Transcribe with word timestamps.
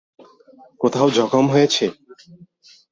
কোথাও 0.81 1.07
জখম 1.17 1.45
হয়েছে? 1.53 1.85